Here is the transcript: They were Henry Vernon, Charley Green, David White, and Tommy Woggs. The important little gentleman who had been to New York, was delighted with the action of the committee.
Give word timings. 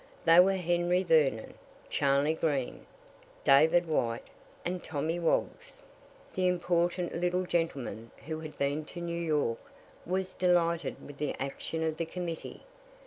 They 0.25 0.39
were 0.39 0.55
Henry 0.55 1.03
Vernon, 1.03 1.53
Charley 1.91 2.33
Green, 2.33 2.87
David 3.43 3.87
White, 3.87 4.25
and 4.65 4.83
Tommy 4.83 5.19
Woggs. 5.19 5.83
The 6.33 6.47
important 6.47 7.13
little 7.13 7.43
gentleman 7.45 8.09
who 8.25 8.39
had 8.39 8.57
been 8.57 8.83
to 8.85 8.99
New 8.99 9.21
York, 9.21 9.59
was 10.07 10.33
delighted 10.33 11.05
with 11.05 11.19
the 11.19 11.35
action 11.39 11.83
of 11.83 11.97
the 11.97 12.05
committee. 12.07 12.63